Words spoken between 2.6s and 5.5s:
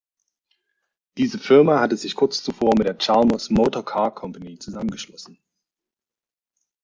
mit der "Chalmers Motor Car Company" zusammengeschlossen.